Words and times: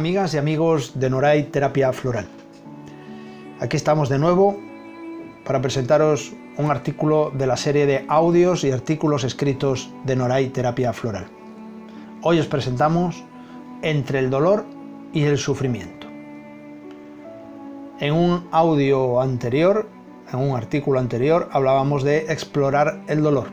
amigas 0.00 0.32
y 0.32 0.38
amigos 0.38 0.98
de 0.98 1.10
Noray 1.10 1.50
Terapia 1.50 1.92
Floral. 1.92 2.26
Aquí 3.60 3.76
estamos 3.76 4.08
de 4.08 4.18
nuevo 4.18 4.58
para 5.44 5.60
presentaros 5.60 6.32
un 6.56 6.70
artículo 6.70 7.30
de 7.34 7.46
la 7.46 7.58
serie 7.58 7.84
de 7.84 8.06
audios 8.08 8.64
y 8.64 8.70
artículos 8.70 9.24
escritos 9.24 9.90
de 10.06 10.16
Noray 10.16 10.48
Terapia 10.48 10.94
Floral. 10.94 11.26
Hoy 12.22 12.38
os 12.38 12.46
presentamos 12.46 13.22
Entre 13.82 14.20
el 14.20 14.30
dolor 14.30 14.64
y 15.12 15.24
el 15.24 15.36
sufrimiento. 15.36 16.06
En 17.98 18.14
un 18.14 18.48
audio 18.52 19.20
anterior, 19.20 19.86
en 20.32 20.38
un 20.38 20.56
artículo 20.56 20.98
anterior, 20.98 21.50
hablábamos 21.52 22.04
de 22.04 22.32
explorar 22.32 23.02
el 23.06 23.22
dolor. 23.22 23.48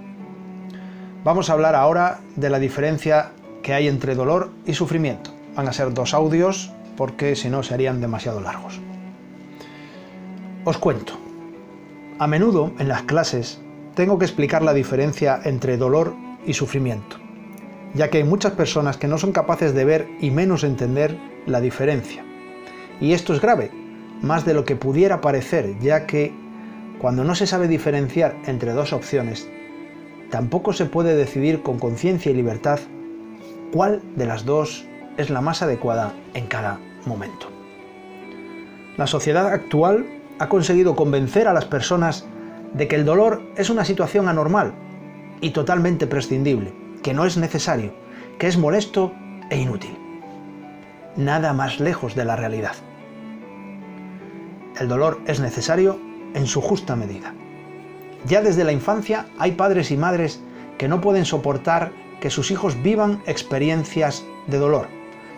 Vamos 1.26 1.50
a 1.50 1.54
hablar 1.54 1.76
ahora 1.76 2.22
de 2.38 2.50
la 2.50 2.60
diferencia 2.60 3.34
que 3.62 3.74
hay 3.74 3.90
entre 3.90 4.16
dolor 4.16 4.50
y 4.66 4.76
sufrimiento. 4.76 5.37
Van 5.58 5.68
a 5.68 5.74
ser 5.74 5.92
dos 5.92 6.14
audios 6.14 6.72
porque 6.96 7.36
si 7.36 7.50
no 7.50 7.64
serían 7.64 8.00
demasiado 8.00 8.40
largos. 8.40 8.80
Os 10.66 10.78
cuento. 10.78 11.14
A 12.20 12.28
menudo 12.28 12.74
en 12.78 12.88
las 12.88 13.02
clases 13.02 13.60
tengo 13.96 14.20
que 14.20 14.26
explicar 14.26 14.62
la 14.62 14.76
diferencia 14.76 15.42
entre 15.46 15.78
dolor 15.78 16.14
y 16.46 16.54
sufrimiento, 16.54 17.18
ya 17.96 18.12
que 18.12 18.20
hay 18.20 18.24
muchas 18.24 18.52
personas 18.52 18.98
que 18.98 19.08
no 19.08 19.18
son 19.18 19.32
capaces 19.32 19.74
de 19.74 19.84
ver 19.84 20.08
y 20.22 20.30
menos 20.30 20.64
entender 20.64 21.18
la 21.48 21.60
diferencia. 21.60 22.24
Y 23.02 23.14
esto 23.14 23.34
es 23.34 23.42
grave, 23.42 23.72
más 24.22 24.46
de 24.46 24.54
lo 24.54 24.64
que 24.64 24.76
pudiera 24.76 25.22
parecer, 25.22 25.80
ya 25.80 26.06
que 26.06 26.36
cuando 27.00 27.24
no 27.24 27.34
se 27.34 27.48
sabe 27.48 27.68
diferenciar 27.68 28.36
entre 28.46 28.74
dos 28.74 28.94
opciones, 28.94 29.50
tampoco 30.30 30.72
se 30.74 30.86
puede 30.86 31.16
decidir 31.16 31.64
con 31.64 31.80
conciencia 31.80 32.32
y 32.32 32.36
libertad 32.36 32.80
cuál 33.72 34.04
de 34.16 34.28
las 34.28 34.46
dos 34.46 34.86
es 35.18 35.30
la 35.30 35.42
más 35.42 35.62
adecuada 35.62 36.14
en 36.34 36.48
cada 36.48 36.80
momento. 37.06 37.48
La 38.98 39.08
sociedad 39.08 39.48
actual 39.48 40.06
ha 40.40 40.50
conseguido 40.50 40.96
convencer 40.96 41.48
a 41.48 41.54
las 41.54 41.66
personas 41.66 42.26
de 42.74 42.88
que 42.88 42.96
el 42.96 43.06
dolor 43.06 43.42
es 43.56 43.70
una 43.70 43.86
situación 43.86 44.28
anormal 44.28 44.74
y 45.42 45.52
totalmente 45.52 46.08
prescindible, 46.08 46.74
que 47.04 47.14
no 47.14 47.26
es 47.26 47.38
necesario, 47.38 47.94
que 48.38 48.48
es 48.48 48.58
molesto 48.58 49.14
e 49.50 49.58
inútil. 49.60 49.98
Nada 51.16 51.54
más 51.54 51.80
lejos 51.80 52.16
de 52.16 52.26
la 52.26 52.36
realidad. 52.36 52.74
El 54.80 54.88
dolor 54.88 55.20
es 55.26 55.40
necesario 55.40 56.00
en 56.34 56.46
su 56.46 56.62
justa 56.62 56.96
medida. 56.96 57.34
Ya 58.26 58.42
desde 58.42 58.64
la 58.64 58.72
infancia 58.72 59.28
hay 59.40 59.54
padres 59.54 59.90
y 59.92 59.98
madres 59.98 60.42
que 60.78 60.88
no 60.88 61.02
pueden 61.02 61.26
soportar 61.26 61.92
que 62.20 62.30
sus 62.30 62.52
hijos 62.52 62.82
vivan 62.84 63.22
experiencias 63.26 64.24
de 64.48 64.58
dolor, 64.58 64.88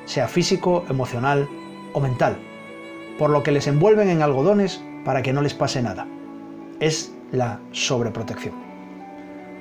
sea 0.10 0.28
físico, 0.28 0.86
emocional 0.90 1.48
o 1.94 2.00
mental, 2.00 2.40
por 3.20 3.30
lo 3.30 3.44
que 3.44 3.52
les 3.52 3.68
envuelven 3.68 4.10
en 4.10 4.24
algodones 4.24 4.82
para 5.06 5.22
que 5.22 5.34
no 5.34 5.44
les 5.44 5.54
pase 5.54 5.84
nada. 5.84 6.08
Es 6.80 7.14
la 7.32 7.60
sobreprotección. 7.72 8.56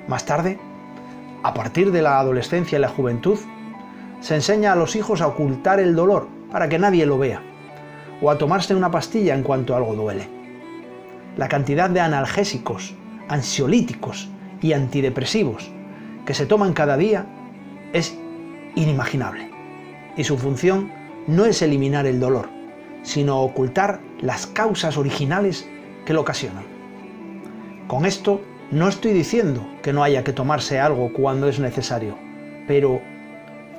Más 0.07 0.25
tarde, 0.25 0.57
a 1.43 1.53
partir 1.53 1.91
de 1.91 2.01
la 2.01 2.19
adolescencia 2.19 2.79
y 2.79 2.81
la 2.81 2.89
juventud, 2.89 3.37
se 4.21 4.33
enseña 4.33 4.73
a 4.73 4.75
los 4.75 4.95
hijos 4.95 5.21
a 5.21 5.27
ocultar 5.27 5.79
el 5.79 5.95
dolor 5.95 6.27
para 6.51 6.67
que 6.67 6.79
nadie 6.79 7.05
lo 7.05 7.19
vea, 7.19 7.43
o 8.19 8.31
a 8.31 8.39
tomarse 8.39 8.73
una 8.73 8.89
pastilla 8.89 9.35
en 9.35 9.43
cuanto 9.43 9.75
algo 9.75 9.93
duele. 9.93 10.27
La 11.37 11.47
cantidad 11.47 11.91
de 11.91 11.99
analgésicos, 11.99 12.95
ansiolíticos 13.27 14.27
y 14.63 14.73
antidepresivos 14.73 15.69
que 16.25 16.33
se 16.33 16.47
toman 16.47 16.73
cada 16.73 16.97
día 16.97 17.27
es 17.93 18.17
inimaginable. 18.73 19.58
Y 20.19 20.25
su 20.25 20.37
función 20.37 20.91
no 21.27 21.45
es 21.45 21.61
eliminar 21.61 22.05
el 22.05 22.19
dolor, 22.19 22.49
sino 23.03 23.39
ocultar 23.39 24.01
las 24.19 24.47
causas 24.47 24.97
originales 24.97 25.65
que 26.05 26.11
lo 26.11 26.19
ocasionan. 26.19 26.65
Con 27.87 28.05
esto 28.05 28.41
no 28.69 28.89
estoy 28.89 29.13
diciendo 29.13 29.65
que 29.81 29.93
no 29.93 30.03
haya 30.03 30.25
que 30.25 30.33
tomarse 30.33 30.77
algo 30.77 31.13
cuando 31.13 31.47
es 31.47 31.61
necesario, 31.61 32.17
pero 32.67 32.99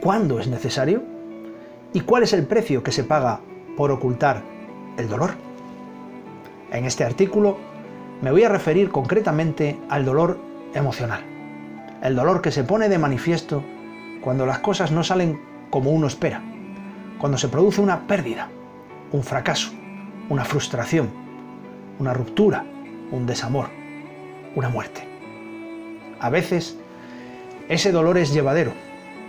¿cuándo 0.00 0.40
es 0.40 0.48
necesario? 0.48 1.02
¿Y 1.92 2.00
cuál 2.00 2.22
es 2.22 2.32
el 2.32 2.46
precio 2.46 2.82
que 2.82 2.92
se 2.92 3.04
paga 3.04 3.40
por 3.76 3.90
ocultar 3.90 4.42
el 4.96 5.10
dolor? 5.10 5.32
En 6.72 6.86
este 6.86 7.04
artículo 7.04 7.58
me 8.22 8.30
voy 8.30 8.44
a 8.44 8.48
referir 8.48 8.88
concretamente 8.88 9.78
al 9.90 10.06
dolor 10.06 10.40
emocional, 10.72 11.20
el 12.02 12.16
dolor 12.16 12.40
que 12.40 12.50
se 12.50 12.64
pone 12.64 12.88
de 12.88 12.96
manifiesto 12.96 13.62
cuando 14.22 14.46
las 14.46 14.60
cosas 14.60 14.90
no 14.90 15.04
salen 15.04 15.49
como 15.70 15.90
uno 15.90 16.06
espera, 16.06 16.42
cuando 17.18 17.38
se 17.38 17.48
produce 17.48 17.80
una 17.80 18.06
pérdida, 18.06 18.48
un 19.12 19.22
fracaso, 19.22 19.70
una 20.28 20.44
frustración, 20.44 21.10
una 21.98 22.12
ruptura, 22.12 22.64
un 23.12 23.26
desamor, 23.26 23.68
una 24.54 24.68
muerte. 24.68 25.06
A 26.18 26.30
veces 26.30 26.76
ese 27.68 27.92
dolor 27.92 28.18
es 28.18 28.32
llevadero, 28.32 28.72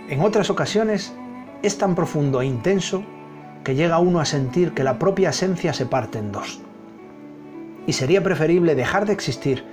en 0.08 0.20
otras 0.20 0.50
ocasiones 0.50 1.14
es 1.62 1.78
tan 1.78 1.94
profundo 1.94 2.42
e 2.42 2.46
intenso 2.46 3.04
que 3.62 3.74
llega 3.74 4.00
uno 4.00 4.20
a 4.20 4.24
sentir 4.24 4.72
que 4.72 4.84
la 4.84 4.98
propia 4.98 5.30
esencia 5.30 5.72
se 5.72 5.86
parte 5.86 6.18
en 6.18 6.32
dos. 6.32 6.60
Y 7.86 7.92
sería 7.92 8.22
preferible 8.22 8.74
dejar 8.74 9.06
de 9.06 9.12
existir 9.12 9.64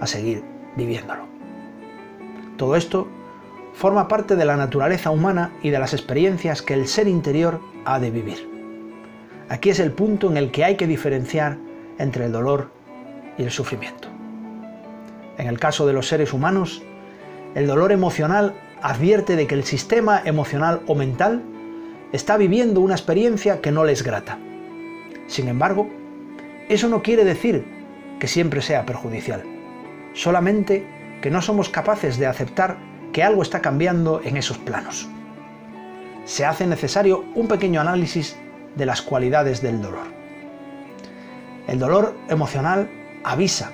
a 0.00 0.06
seguir 0.06 0.44
viviéndolo. 0.76 1.22
Todo 2.56 2.76
esto 2.76 3.08
forma 3.72 4.08
parte 4.08 4.36
de 4.36 4.44
la 4.44 4.56
naturaleza 4.56 5.10
humana 5.10 5.52
y 5.62 5.70
de 5.70 5.78
las 5.78 5.92
experiencias 5.92 6.62
que 6.62 6.74
el 6.74 6.88
ser 6.88 7.08
interior 7.08 7.60
ha 7.84 7.98
de 7.98 8.10
vivir. 8.10 8.48
Aquí 9.48 9.70
es 9.70 9.80
el 9.80 9.92
punto 9.92 10.30
en 10.30 10.36
el 10.36 10.50
que 10.50 10.64
hay 10.64 10.76
que 10.76 10.86
diferenciar 10.86 11.58
entre 11.98 12.26
el 12.26 12.32
dolor 12.32 12.70
y 13.38 13.42
el 13.42 13.50
sufrimiento. 13.50 14.08
En 15.38 15.46
el 15.46 15.58
caso 15.58 15.86
de 15.86 15.92
los 15.92 16.08
seres 16.08 16.32
humanos, 16.32 16.82
el 17.54 17.66
dolor 17.66 17.92
emocional 17.92 18.54
advierte 18.80 19.36
de 19.36 19.46
que 19.46 19.54
el 19.54 19.64
sistema 19.64 20.22
emocional 20.24 20.82
o 20.86 20.94
mental 20.94 21.42
está 22.12 22.36
viviendo 22.36 22.80
una 22.80 22.94
experiencia 22.94 23.60
que 23.60 23.72
no 23.72 23.84
les 23.84 24.02
grata. 24.02 24.38
Sin 25.26 25.48
embargo, 25.48 25.88
eso 26.68 26.88
no 26.88 27.02
quiere 27.02 27.24
decir 27.24 27.64
que 28.20 28.28
siempre 28.28 28.62
sea 28.62 28.86
perjudicial, 28.86 29.42
solamente 30.12 30.86
que 31.20 31.30
no 31.30 31.42
somos 31.42 31.68
capaces 31.68 32.18
de 32.18 32.26
aceptar 32.26 32.76
que 33.12 33.22
algo 33.22 33.42
está 33.42 33.60
cambiando 33.60 34.20
en 34.24 34.36
esos 34.36 34.58
planos. 34.58 35.08
Se 36.24 36.44
hace 36.44 36.66
necesario 36.66 37.24
un 37.34 37.48
pequeño 37.48 37.80
análisis 37.80 38.36
de 38.76 38.86
las 38.86 39.02
cualidades 39.02 39.60
del 39.60 39.82
dolor. 39.82 40.06
El 41.66 41.78
dolor 41.78 42.16
emocional 42.28 42.90
avisa, 43.24 43.70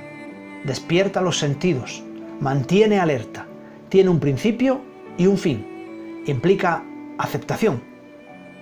despierta 0.65 1.21
los 1.21 1.39
sentidos, 1.39 2.03
mantiene 2.41 2.99
alerta, 2.99 3.47
tiene 3.89 4.11
un 4.11 4.21
principio 4.21 4.81
y 5.17 5.27
un 5.27 5.39
fin, 5.39 6.23
implica 6.27 6.83
aceptación, 7.19 7.83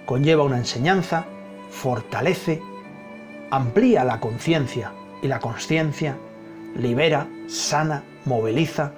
conlleva 0.04 0.44
una 0.44 0.58
enseñanza, 0.58 1.26
fortalece, 1.70 2.62
amplía 3.50 4.04
la 4.04 4.20
conciencia 4.20 4.92
y 5.22 5.28
la 5.28 5.40
conciencia, 5.40 6.16
libera, 6.76 7.28
sana, 7.46 8.04
moviliza, 8.24 8.92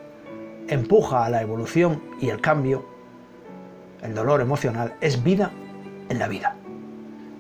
empuja 0.69 1.25
a 1.25 1.31
la 1.31 1.43
evolución 1.43 2.03
y 2.21 2.29
el 2.29 2.41
cambio. 2.41 2.87
El 4.03 4.15
dolor 4.15 4.41
emocional 4.41 4.95
es 5.01 5.23
vida 5.23 5.51
en 6.09 6.19
la 6.19 6.29
vida. 6.29 6.57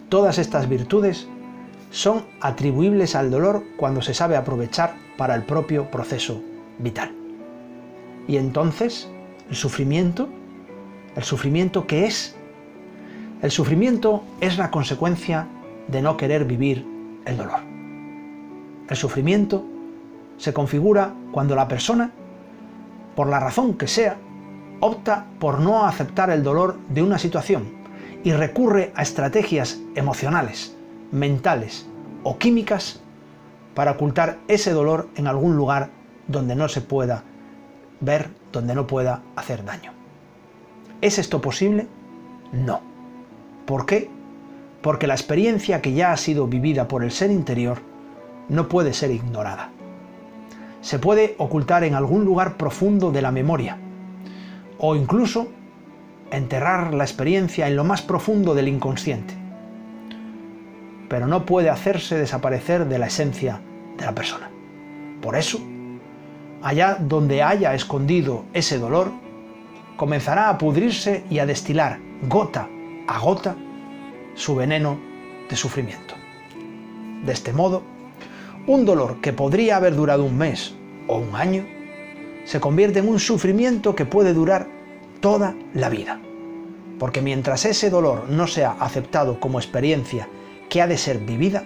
Todas 0.09 0.39
estas 0.39 0.69
virtudes 0.69 1.28
son 1.91 2.25
atribuibles 2.41 3.15
al 3.15 3.31
dolor 3.31 3.62
cuando 3.76 4.03
se 4.03 4.14
sabe 4.14 4.37
aprovechar 4.37 4.94
para 5.17 5.35
el 5.35 5.44
propio 5.44 5.91
proceso 5.91 6.43
vital. 6.79 7.12
Y 8.26 8.37
entonces, 8.37 9.08
el 9.49 9.56
sufrimiento, 9.56 10.29
¿el 11.17 11.23
sufrimiento 11.23 11.87
qué 11.87 12.06
es? 12.06 12.35
El 13.43 13.50
sufrimiento 13.50 14.23
es 14.41 14.58
la 14.58 14.70
consecuencia 14.70 15.47
de 15.87 16.03
no 16.03 16.17
querer 16.17 16.44
vivir 16.44 16.87
el 17.25 17.37
dolor. 17.37 17.61
El 18.88 18.97
sufrimiento 18.97 19.64
se 20.38 20.53
configura 20.53 21.14
cuando 21.32 21.55
la 21.55 21.69
persona, 21.69 22.12
por 23.19 23.29
la 23.29 23.41
razón 23.41 23.75
que 23.75 23.88
sea, 23.88 24.17
opta 24.79 25.26
por 25.41 25.59
no 25.59 25.87
aceptar 25.87 26.31
el 26.31 26.44
dolor 26.44 26.79
de 26.88 27.03
una 27.03 27.19
situación 27.19 27.69
y 28.23 28.31
recurre 28.31 28.93
a 28.94 29.03
estrategias 29.03 29.81
emocionales, 29.97 30.76
mentales 31.11 31.88
o 32.23 32.38
químicas 32.38 33.00
para 33.75 33.91
ocultar 33.91 34.38
ese 34.47 34.70
dolor 34.70 35.09
en 35.17 35.26
algún 35.26 35.56
lugar 35.56 35.91
donde 36.29 36.55
no 36.55 36.69
se 36.69 36.81
pueda 36.81 37.25
ver, 37.99 38.31
donde 38.53 38.76
no 38.76 38.87
pueda 38.87 39.23
hacer 39.35 39.65
daño. 39.65 39.91
¿Es 41.00 41.19
esto 41.19 41.41
posible? 41.41 41.88
No. 42.53 42.82
¿Por 43.67 43.85
qué? 43.85 44.09
Porque 44.81 45.09
la 45.09 45.15
experiencia 45.15 45.82
que 45.82 45.93
ya 45.93 46.12
ha 46.12 46.17
sido 46.17 46.47
vivida 46.47 46.87
por 46.87 47.03
el 47.03 47.11
ser 47.11 47.32
interior 47.32 47.79
no 48.49 48.69
puede 48.69 48.93
ser 48.93 49.11
ignorada. 49.11 49.73
Se 50.81 50.99
puede 50.99 51.35
ocultar 51.39 51.85
en 51.85 51.95
algún 51.95 52.25
lugar 52.25 52.57
profundo 52.57 53.11
de 53.11 53.23
la 53.23 53.33
memoria 53.33 53.79
o 54.79 54.95
incluso 54.95 55.49
enterrar 56.31 56.95
la 56.95 57.05
experiencia 57.05 57.67
en 57.67 57.77
lo 57.77 57.85
más 57.85 58.03
profundo 58.03 58.55
del 58.55 58.69
inconsciente, 58.69 59.35
pero 61.09 61.27
no 61.27 61.45
puede 61.47 61.71
hacerse 61.71 62.17
desaparecer 62.17 62.87
de 62.87 62.99
la 62.99 63.07
esencia 63.07 63.61
de 63.97 64.05
la 64.05 64.15
persona. 64.15 64.51
Por 65.21 65.37
eso, 65.37 65.59
allá 66.63 66.97
donde 67.01 67.43
haya 67.43 67.75
escondido 67.75 68.45
ese 68.53 68.79
dolor, 68.79 69.11
comenzará 69.97 70.49
a 70.49 70.59
pudrirse 70.59 71.25
y 71.29 71.41
a 71.41 71.47
destilar 71.47 71.99
gota 72.29 72.69
a 73.09 73.19
gota 73.19 73.57
su 74.35 74.55
veneno 74.55 74.99
de 75.49 75.57
sufrimiento. 75.57 76.15
De 77.25 77.33
este 77.33 77.53
modo, 77.53 77.83
un 78.69 78.85
dolor 78.85 79.23
que 79.23 79.32
podría 79.32 79.76
haber 79.79 79.97
durado 79.97 80.25
un 80.25 80.37
mes 80.37 80.75
o 81.06 81.17
un 81.17 81.35
año, 81.35 81.65
se 82.44 82.61
convierte 82.61 82.99
en 82.99 83.09
un 83.09 83.19
sufrimiento 83.19 83.94
que 83.97 84.05
puede 84.05 84.35
durar 84.35 84.69
toda 85.20 85.55
la 85.73 85.88
vida. 85.88 86.20
Porque 86.99 87.23
mientras 87.23 87.65
ese 87.65 87.88
dolor 87.88 88.29
no 88.29 88.47
sea 88.47 88.76
aceptado 88.79 89.41
como 89.41 89.59
experiencia 89.59 90.29
que 90.69 90.82
ha 90.82 90.87
de 90.87 90.99
ser 90.99 91.19
vivida, 91.19 91.65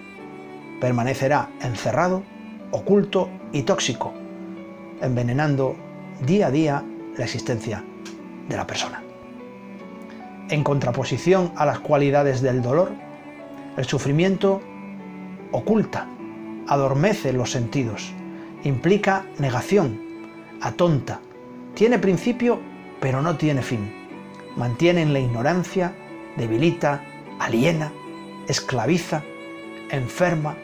permanecerá 0.79 1.49
encerrado, 1.61 2.23
oculto 2.71 3.29
y 3.51 3.63
tóxico, 3.63 4.13
envenenando 5.01 5.75
día 6.25 6.47
a 6.47 6.51
día 6.51 6.85
la 7.17 7.25
existencia 7.25 7.83
de 8.47 8.55
la 8.55 8.65
persona. 8.65 9.03
En 10.49 10.63
contraposición 10.63 11.51
a 11.57 11.65
las 11.65 11.79
cualidades 11.79 12.41
del 12.41 12.61
dolor, 12.61 12.91
el 13.75 13.83
sufrimiento 13.83 14.61
oculta, 15.51 16.07
adormece 16.67 17.33
los 17.33 17.51
sentidos, 17.51 18.11
implica 18.63 19.25
negación, 19.39 19.99
atonta, 20.61 21.19
tiene 21.73 21.99
principio 21.99 22.59
pero 23.03 23.21
no 23.21 23.35
tiene 23.35 23.61
fin, 23.61 23.91
mantiene 24.55 25.01
en 25.01 25.11
la 25.11 25.19
ignorancia, 25.19 25.93
debilita, 26.37 27.03
aliena, 27.37 27.91
esclaviza, 28.47 29.23
enferma, 29.89 30.55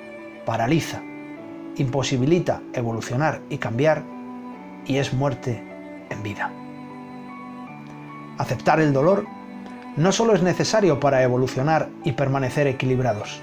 paraliza, 0.45 1.01
imposibilita 1.75 2.61
evolucionar 2.73 3.41
y 3.49 3.57
cambiar 3.57 4.03
y 4.85 4.97
es 4.97 5.13
muerte 5.13 5.61
en 6.09 6.23
vida. 6.23 6.49
Aceptar 8.37 8.79
el 8.79 8.93
dolor 8.93 9.25
no 9.97 10.13
solo 10.13 10.33
es 10.33 10.41
necesario 10.41 11.01
para 11.01 11.21
evolucionar 11.23 11.89
y 12.05 12.13
permanecer 12.13 12.67
equilibrados, 12.67 13.41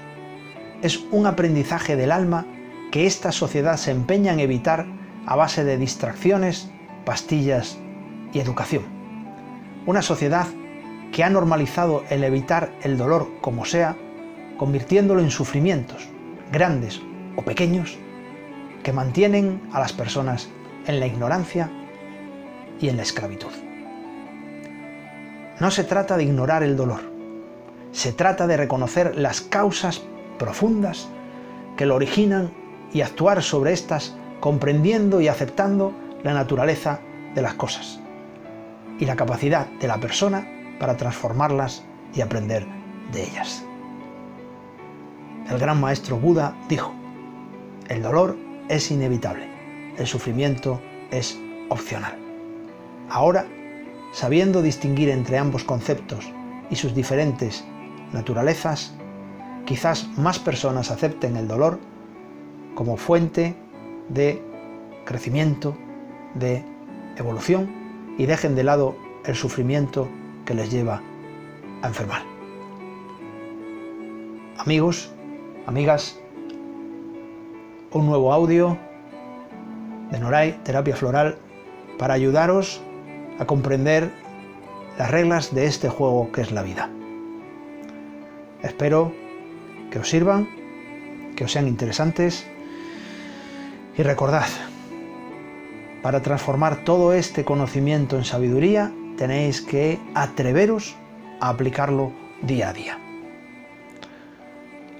es 0.81 1.03
un 1.11 1.25
aprendizaje 1.25 1.95
del 1.95 2.11
alma 2.11 2.45
que 2.91 3.05
esta 3.05 3.31
sociedad 3.31 3.77
se 3.77 3.91
empeña 3.91 4.33
en 4.33 4.39
evitar 4.39 4.85
a 5.25 5.35
base 5.35 5.63
de 5.63 5.77
distracciones, 5.77 6.69
pastillas 7.05 7.77
y 8.33 8.39
educación. 8.39 8.83
Una 9.85 10.01
sociedad 10.01 10.47
que 11.11 11.23
ha 11.23 11.29
normalizado 11.29 12.03
el 12.09 12.23
evitar 12.23 12.71
el 12.81 12.97
dolor 12.97 13.29
como 13.41 13.65
sea, 13.65 13.95
convirtiéndolo 14.57 15.21
en 15.21 15.31
sufrimientos, 15.31 16.07
grandes 16.51 17.01
o 17.35 17.41
pequeños, 17.43 17.97
que 18.83 18.93
mantienen 18.93 19.61
a 19.73 19.79
las 19.79 19.93
personas 19.93 20.49
en 20.85 20.99
la 20.99 21.07
ignorancia 21.07 21.69
y 22.79 22.89
en 22.89 22.97
la 22.97 23.03
esclavitud. 23.03 23.51
No 25.59 25.71
se 25.71 25.83
trata 25.83 26.17
de 26.17 26.23
ignorar 26.23 26.63
el 26.63 26.77
dolor, 26.77 27.11
se 27.91 28.13
trata 28.13 28.47
de 28.47 28.57
reconocer 28.57 29.17
las 29.17 29.41
causas 29.41 30.03
profundas 30.37 31.07
que 31.75 31.85
lo 31.85 31.95
originan 31.95 32.51
y 32.93 33.01
actuar 33.01 33.43
sobre 33.43 33.73
estas 33.73 34.15
comprendiendo 34.39 35.21
y 35.21 35.27
aceptando 35.27 35.93
la 36.23 36.33
naturaleza 36.33 36.99
de 37.35 37.41
las 37.41 37.53
cosas 37.55 37.99
y 38.99 39.05
la 39.05 39.15
capacidad 39.15 39.67
de 39.79 39.87
la 39.87 39.99
persona 39.99 40.47
para 40.79 40.97
transformarlas 40.97 41.83
y 42.13 42.21
aprender 42.21 42.65
de 43.11 43.23
ellas. 43.23 43.63
El 45.49 45.59
gran 45.59 45.79
maestro 45.79 46.17
Buda 46.17 46.55
dijo, 46.67 46.93
el 47.87 48.01
dolor 48.01 48.35
es 48.67 48.91
inevitable, 48.91 49.47
el 49.97 50.05
sufrimiento 50.05 50.81
es 51.11 51.39
opcional. 51.69 52.17
Ahora, 53.09 53.45
sabiendo 54.11 54.61
distinguir 54.61 55.09
entre 55.09 55.37
ambos 55.37 55.63
conceptos 55.63 56.29
y 56.69 56.75
sus 56.75 56.93
diferentes 56.93 57.63
naturalezas, 58.11 58.93
quizás 59.67 60.07
más 60.17 60.39
personas 60.39 60.91
acepten 60.91 61.35
el 61.35 61.47
dolor 61.47 61.77
como 62.73 62.95
fuente 62.95 63.53
de 64.07 64.41
crecimiento, 65.03 65.75
de 66.35 66.63
evolución 67.17 67.69
y 68.17 68.25
dejen 68.25 68.55
de 68.55 68.63
lado 68.63 68.95
el 69.25 69.35
sufrimiento 69.35 70.07
que 70.45 70.53
les 70.53 70.71
lleva 70.71 71.01
a 71.81 71.87
enfermar. 71.87 72.21
Amigos, 74.57 75.11
amigas, 75.65 76.17
un 77.91 78.05
nuevo 78.05 78.31
audio 78.31 78.77
de 80.11 80.19
Noray, 80.19 80.61
terapia 80.63 80.95
floral, 80.95 81.37
para 81.99 82.13
ayudaros 82.13 82.81
a 83.37 83.45
comprender 83.45 84.13
las 84.97 85.11
reglas 85.11 85.53
de 85.53 85.65
este 85.65 85.89
juego 85.89 86.31
que 86.31 86.39
es 86.41 86.53
la 86.53 86.63
vida. 86.63 86.89
Espero 88.63 89.26
que 89.91 89.99
os 89.99 90.09
sirvan, 90.09 90.47
que 91.35 91.43
os 91.43 91.51
sean 91.51 91.67
interesantes. 91.67 92.45
Y 93.97 94.03
recordad, 94.03 94.47
para 96.01 96.21
transformar 96.21 96.83
todo 96.83 97.13
este 97.13 97.43
conocimiento 97.43 98.17
en 98.17 98.25
sabiduría, 98.25 98.91
tenéis 99.17 99.61
que 99.61 99.99
atreveros 100.13 100.95
a 101.39 101.49
aplicarlo 101.49 102.13
día 102.41 102.69
a 102.69 102.73
día. 102.73 102.99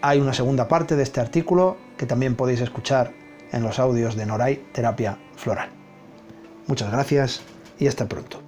Hay 0.02 0.20
una 0.20 0.34
segunda 0.34 0.68
parte 0.68 0.96
de 0.96 1.04
este 1.04 1.20
artículo 1.20 1.78
que 1.98 2.06
también 2.06 2.36
podéis 2.36 2.62
escuchar 2.62 3.14
en 3.52 3.64
los 3.64 3.80
audios 3.80 4.16
de 4.16 4.26
Noray 4.26 4.58
Terapia 4.72 5.18
Floral. 5.36 5.70
Muchas 6.68 6.92
gracias 6.92 7.42
y 7.80 7.88
hasta 7.88 8.08
pronto. 8.08 8.47